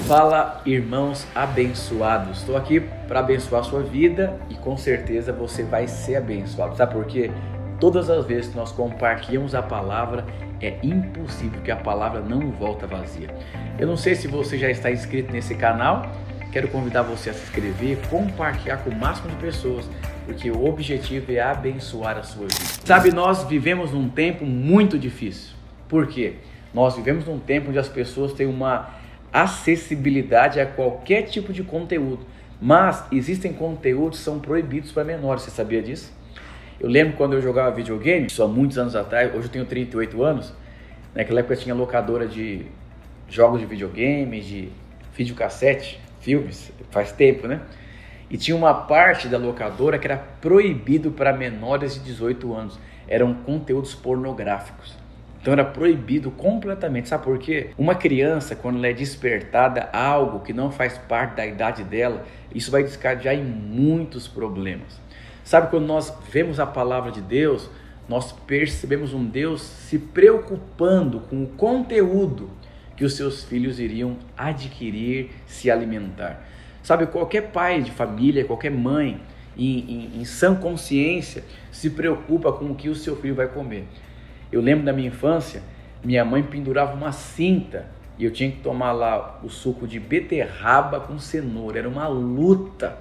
[0.00, 2.38] Fala, irmãos abençoados.
[2.38, 6.76] Estou aqui para abençoar a sua vida e com certeza você vai ser abençoado.
[6.76, 7.30] Sabe por quê?
[7.78, 10.24] Todas as vezes que nós compartilhamos a palavra,
[10.60, 13.28] é impossível que a palavra não volta vazia.
[13.78, 16.06] Eu não sei se você já está inscrito nesse canal,
[16.52, 19.88] quero convidar você a se inscrever, compartilhar com o máximo de pessoas,
[20.24, 22.60] porque o objetivo é abençoar a sua vida.
[22.84, 25.54] Sabe, nós vivemos num tempo muito difícil.
[25.88, 26.36] Por quê?
[26.72, 29.01] Nós vivemos num tempo onde as pessoas têm uma
[29.32, 32.26] acessibilidade a qualquer tipo de conteúdo,
[32.60, 35.42] mas existem conteúdos que são proibidos para menores.
[35.42, 36.12] Você sabia disso?
[36.78, 40.52] Eu lembro quando eu jogava videogame, há muitos anos atrás, hoje eu tenho 38 anos.
[41.14, 42.66] Naquela época tinha locadora de
[43.28, 44.68] jogos de videogame, de
[45.14, 47.60] videocassete, filmes, faz tempo, né?
[48.30, 52.78] E tinha uma parte da locadora que era proibido para menores de 18 anos.
[53.06, 55.01] Eram conteúdos pornográficos.
[55.42, 57.08] Então era proibido completamente.
[57.08, 57.70] Sabe por quê?
[57.76, 62.24] Uma criança, quando ela é despertada a algo que não faz parte da idade dela,
[62.54, 65.00] isso vai descarregar em muitos problemas.
[65.42, 67.68] Sabe quando nós vemos a palavra de Deus,
[68.08, 72.48] nós percebemos um Deus se preocupando com o conteúdo
[72.96, 76.46] que os seus filhos iriam adquirir, se alimentar.
[76.84, 79.20] Sabe, qualquer pai de família, qualquer mãe,
[79.56, 83.88] em, em, em sã consciência, se preocupa com o que o seu filho vai comer.
[84.52, 85.62] Eu lembro da minha infância,
[86.04, 87.86] minha mãe pendurava uma cinta
[88.18, 91.78] e eu tinha que tomar lá o suco de beterraba com cenoura.
[91.78, 92.98] Era uma luta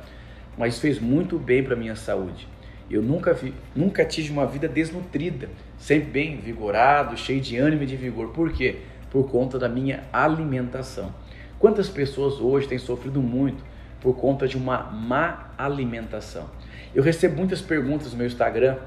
[0.58, 2.48] mas fez muito bem para minha saúde.
[2.90, 7.86] Eu nunca, vi, nunca tive uma vida desnutrida, sempre bem vigorado, cheio de ânimo e
[7.86, 8.30] de vigor.
[8.30, 8.78] Por quê?
[9.10, 11.14] Por conta da minha alimentação.
[11.58, 13.64] Quantas pessoas hoje têm sofrido muito
[14.02, 16.50] por conta de uma má alimentação?
[16.94, 18.78] Eu recebo muitas perguntas no meu Instagram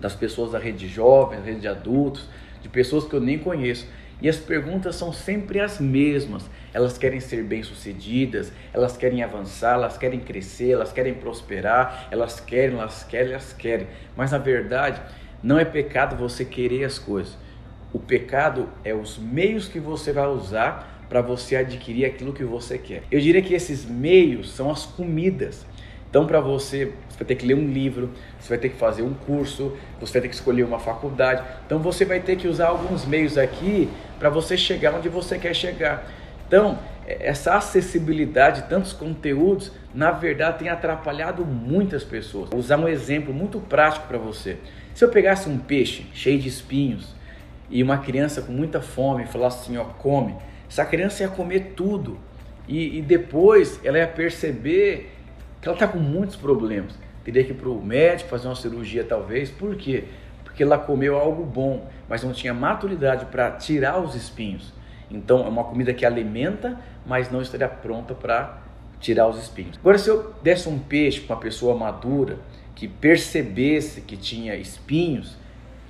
[0.00, 2.28] das pessoas da rede de jovens, da rede de adultos,
[2.62, 3.86] de pessoas que eu nem conheço.
[4.22, 6.48] E as perguntas são sempre as mesmas.
[6.74, 12.78] Elas querem ser bem-sucedidas, elas querem avançar, elas querem crescer, elas querem prosperar, elas querem,
[12.78, 13.86] elas querem, elas querem.
[14.16, 15.00] Mas na verdade,
[15.42, 17.36] não é pecado você querer as coisas.
[17.92, 22.78] O pecado é os meios que você vai usar para você adquirir aquilo que você
[22.78, 23.02] quer.
[23.10, 25.66] Eu diria que esses meios são as comidas.
[26.10, 29.02] Então, para você, você vai ter que ler um livro, você vai ter que fazer
[29.02, 31.42] um curso, você vai ter que escolher uma faculdade.
[31.64, 33.88] Então, você vai ter que usar alguns meios aqui
[34.18, 36.04] para você chegar onde você quer chegar.
[36.48, 42.50] Então, essa acessibilidade de tantos conteúdos, na verdade, tem atrapalhado muitas pessoas.
[42.50, 44.58] Vou usar um exemplo muito prático para você.
[44.94, 47.14] Se eu pegasse um peixe cheio de espinhos
[47.70, 50.34] e uma criança com muita fome falasse assim, ó, come,
[50.68, 52.18] essa criança ia comer tudo
[52.68, 55.12] e, e depois ela ia perceber
[55.60, 56.98] que ela está com muitos problemas.
[57.24, 59.50] Teria que ir para o médico fazer uma cirurgia talvez.
[59.50, 60.04] Por quê?
[60.42, 64.72] Porque ela comeu algo bom, mas não tinha maturidade para tirar os espinhos.
[65.10, 68.58] Então é uma comida que alimenta, mas não estaria pronta para
[69.00, 69.76] tirar os espinhos.
[69.78, 72.38] Agora, se eu desse um peixe para uma pessoa madura
[72.74, 75.36] que percebesse que tinha espinhos,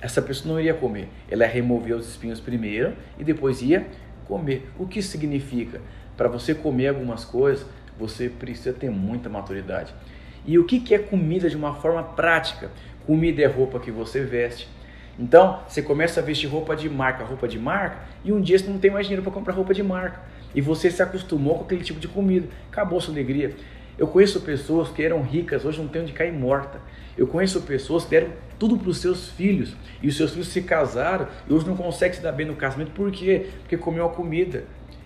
[0.01, 1.07] essa pessoa não iria comer.
[1.29, 3.85] Ela ia remover os espinhos primeiro e depois ia
[4.25, 4.69] comer.
[4.77, 5.79] O que significa?
[6.17, 7.65] Para você comer algumas coisas,
[8.01, 9.93] você precisa ter muita maturidade.
[10.45, 12.71] E o que é comida de uma forma prática?
[13.05, 14.67] Comida é roupa que você veste.
[15.19, 18.67] Então, você começa a vestir roupa de marca, roupa de marca, e um dia você
[18.67, 20.19] não tem mais dinheiro para comprar roupa de marca.
[20.55, 22.47] E você se acostumou com aquele tipo de comida.
[22.71, 23.55] Acabou sua alegria.
[23.97, 26.79] Eu conheço pessoas que eram ricas, hoje não tem onde cair morta.
[27.15, 29.75] Eu conheço pessoas que deram tudo para os seus filhos.
[30.01, 32.91] E os seus filhos se casaram e hoje não conseguem se dar bem no casamento.
[32.91, 33.47] Por quê?
[33.59, 34.63] Porque comeu a comida.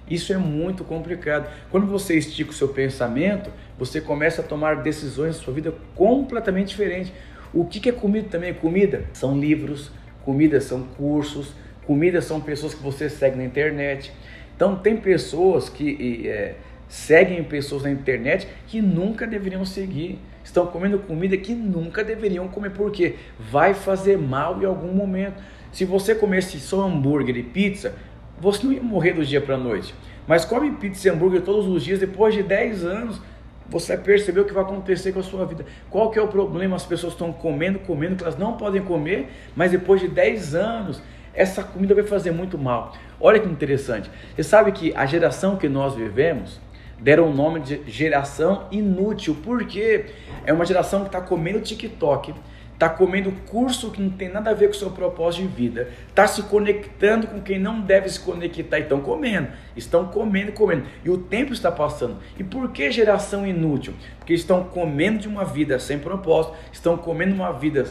[0.09, 1.49] Isso é muito complicado.
[1.71, 6.69] Quando você estica o seu pensamento, você começa a tomar decisões na sua vida completamente
[6.69, 7.11] diferentes.
[7.53, 8.53] O que é comida também?
[8.53, 9.91] Comida são livros,
[10.23, 11.53] comida são cursos,
[11.85, 14.11] comida são pessoas que você segue na internet.
[14.55, 16.55] Então tem pessoas que é,
[16.87, 20.19] seguem pessoas na internet que nunca deveriam seguir.
[20.43, 22.69] Estão comendo comida que nunca deveriam comer.
[22.72, 23.16] Por quê?
[23.39, 25.41] Vai fazer mal em algum momento.
[25.72, 27.95] Se você comesse só hambúrguer e pizza,
[28.40, 29.94] você não ia morrer do dia para a noite.
[30.28, 33.22] Mas come pizza e hambúrguer todos os dias, depois de 10 anos,
[33.67, 35.66] você vai perceber o que vai acontecer com a sua vida.
[35.90, 36.76] Qual que é o problema?
[36.76, 41.02] As pessoas estão comendo, comendo, que elas não podem comer, mas depois de 10 anos,
[41.34, 42.93] essa comida vai fazer muito mal.
[43.20, 44.09] Olha que interessante.
[44.35, 46.59] Você sabe que a geração que nós vivemos
[46.99, 49.35] deram o nome de geração inútil.
[49.43, 50.05] Por quê?
[50.46, 52.34] É uma geração que está comendo TikTok,
[52.75, 55.89] está comendo curso que não tem nada a ver com o seu propósito de vida,
[56.09, 60.85] está se conectando com quem não deve se conectar e estão comendo, estão comendo, comendo,
[61.03, 62.17] e o tempo está passando.
[62.37, 63.93] E por que geração inútil?
[64.19, 67.85] Porque estão comendo de uma vida sem propósito, estão comendo uma vida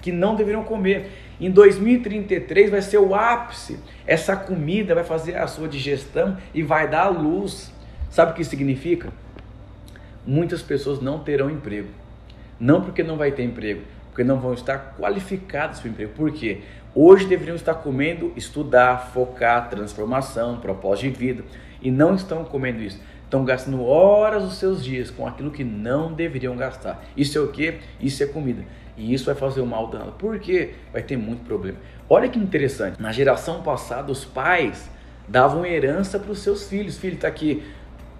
[0.00, 1.10] que não deveriam comer.
[1.40, 3.80] Em 2033 vai ser o ápice.
[4.06, 7.72] Essa comida vai fazer a sua digestão e vai dar luz.
[8.08, 9.12] Sabe o que significa?
[10.24, 11.88] Muitas pessoas não terão emprego.
[12.60, 13.82] Não porque não vai ter emprego,
[14.18, 16.12] porque não vão estar qualificados para o emprego.
[16.12, 16.62] Por quê?
[16.92, 21.44] Hoje deveriam estar comendo, estudar, focar, transformação, propósito de vida,
[21.80, 23.00] e não estão comendo isso.
[23.22, 27.00] Estão gastando horas dos seus dias com aquilo que não deveriam gastar.
[27.16, 27.78] Isso é o que?
[28.00, 28.64] Isso é comida.
[28.96, 30.10] E isso vai fazer o mal danado.
[30.18, 30.74] Por quê?
[30.92, 31.78] Vai ter muito problema.
[32.10, 33.00] Olha que interessante.
[33.00, 34.90] Na geração passada, os pais
[35.28, 36.98] davam herança para os seus filhos.
[36.98, 37.62] Filho, está aqui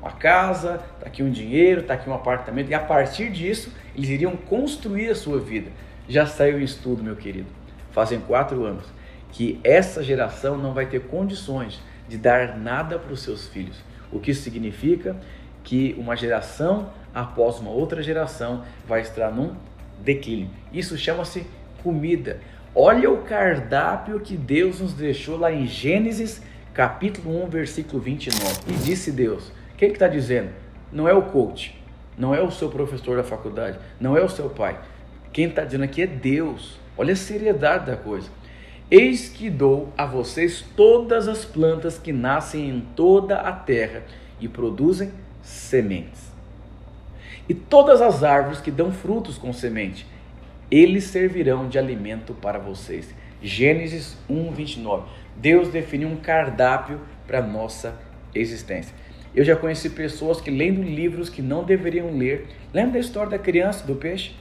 [0.01, 2.71] uma casa, está aqui um dinheiro, está aqui um apartamento.
[2.71, 5.73] E a partir disso, eles iriam construir a sua vida.
[6.09, 7.49] Já saiu em estudo, meu querido,
[7.93, 8.85] fazem quatro anos,
[9.31, 13.77] que essa geração não vai ter condições de dar nada para os seus filhos.
[14.11, 15.17] O que significa
[15.63, 19.55] que uma geração após uma outra geração vai estar num
[20.01, 20.49] declínio.
[20.73, 21.47] Isso chama-se
[21.83, 22.41] comida.
[22.75, 26.41] Olha o cardápio que Deus nos deixou lá em Gênesis
[26.73, 28.61] capítulo 1, versículo 29.
[28.69, 30.51] E disse Deus: quem que está dizendo?
[30.93, 31.81] Não é o coach,
[32.17, 34.79] não é o seu professor da faculdade, não é o seu pai.
[35.39, 36.81] Quem está dizendo aqui é Deus.
[36.97, 38.29] Olha a seriedade da coisa.
[38.91, 44.03] Eis que dou a vocês todas as plantas que nascem em toda a terra
[44.41, 46.33] e produzem sementes.
[47.49, 50.09] E todas as árvores que dão frutos com semente,
[50.69, 53.15] eles servirão de alimento para vocês.
[53.41, 55.07] Gênesis 1, 29.
[55.37, 57.97] Deus definiu um cardápio para nossa
[58.35, 58.93] existência.
[59.33, 62.49] Eu já conheci pessoas que lendo livros que não deveriam ler.
[62.75, 64.35] Lembra da história da criança, do peixe?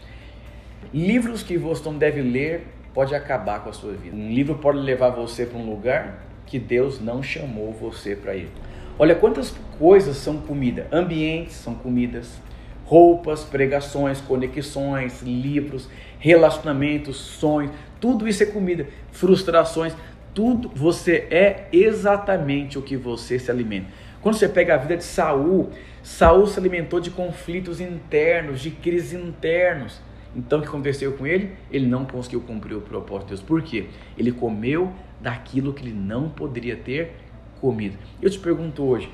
[0.93, 4.15] Livros que você não deve ler pode acabar com a sua vida.
[4.15, 8.49] Um livro pode levar você para um lugar que Deus não chamou você para ir.
[8.97, 10.87] Olha quantas coisas são comida.
[10.91, 12.39] Ambientes são comidas,
[12.85, 15.89] roupas, pregações, conexões, livros,
[16.19, 18.87] relacionamentos, sonhos, tudo isso é comida.
[19.11, 19.93] Frustrações,
[20.33, 23.87] tudo você é exatamente o que você se alimenta.
[24.21, 25.69] Quando você pega a vida de Saul,
[26.01, 30.01] Saul se alimentou de conflitos internos, de crises internos.
[30.35, 31.51] Então o que aconteceu com ele?
[31.71, 33.41] Ele não conseguiu cumprir o propósito de Deus.
[33.41, 33.87] Por quê?
[34.17, 37.13] Ele comeu daquilo que ele não poderia ter
[37.59, 37.97] comido.
[38.21, 39.09] Eu te pergunto hoje,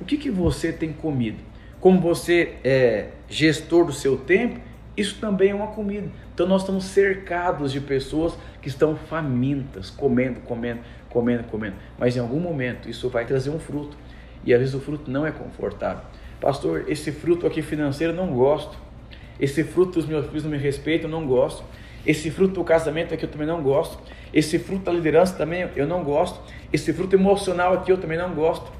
[0.00, 1.38] o que, que você tem comido?
[1.80, 4.58] Como você é gestor do seu tempo,
[4.96, 6.08] isso também é uma comida.
[6.32, 10.80] Então nós estamos cercados de pessoas que estão famintas, comendo, comendo,
[11.10, 11.76] comendo, comendo.
[11.98, 13.96] Mas em algum momento isso vai trazer um fruto
[14.44, 16.04] e às vezes o fruto não é confortável.
[16.40, 18.76] Pastor, esse fruto aqui financeiro eu não gosto.
[19.38, 21.64] Esse fruto dos meus filhos não me respeitam, não gosto.
[22.06, 23.98] Esse fruto do casamento aqui eu também não gosto.
[24.32, 26.40] Esse fruto da liderança também eu não gosto.
[26.72, 28.70] Esse fruto emocional aqui eu também não gosto.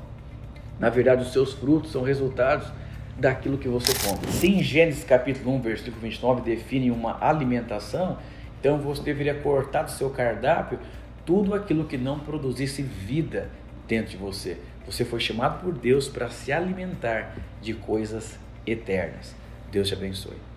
[0.79, 2.69] Na verdade, os seus frutos são resultados
[3.17, 4.27] daquilo que você come.
[4.33, 8.19] Se em Gênesis capítulo 1, versículo 29 define uma alimentação,
[8.61, 10.79] então você deveria cortar do seu cardápio
[11.25, 13.49] tudo aquilo que não produzisse vida
[13.87, 14.59] dentro de você.
[14.87, 19.35] Você foi chamado por Deus para se alimentar de coisas eternas.
[19.75, 20.54] Deus te abençoe.